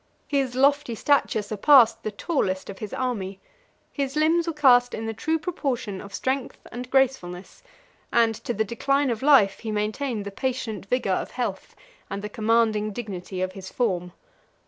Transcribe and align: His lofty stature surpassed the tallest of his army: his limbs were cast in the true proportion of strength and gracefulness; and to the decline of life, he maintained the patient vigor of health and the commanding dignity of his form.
His 0.27 0.55
lofty 0.55 0.95
stature 0.95 1.43
surpassed 1.43 2.01
the 2.01 2.09
tallest 2.09 2.71
of 2.71 2.79
his 2.79 2.91
army: 2.91 3.39
his 3.91 4.15
limbs 4.15 4.47
were 4.47 4.53
cast 4.53 4.95
in 4.95 5.05
the 5.05 5.13
true 5.13 5.37
proportion 5.37 6.01
of 6.01 6.11
strength 6.11 6.57
and 6.71 6.89
gracefulness; 6.89 7.61
and 8.11 8.33
to 8.33 8.51
the 8.51 8.63
decline 8.65 9.11
of 9.11 9.21
life, 9.21 9.59
he 9.59 9.71
maintained 9.71 10.25
the 10.25 10.31
patient 10.31 10.87
vigor 10.87 11.11
of 11.11 11.29
health 11.29 11.75
and 12.09 12.23
the 12.23 12.29
commanding 12.29 12.91
dignity 12.91 13.43
of 13.43 13.51
his 13.51 13.71
form. 13.71 14.11